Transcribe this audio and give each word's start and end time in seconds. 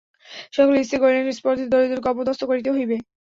সকলেই 0.53 0.85
স্থির 0.85 0.99
করিলেন, 1.01 1.25
স্পর্ধিত 1.39 1.67
দরিদ্রকে 1.71 2.11
অপদস্থ 2.13 2.41
করিতে 2.49 2.69
হইবে। 2.71 2.95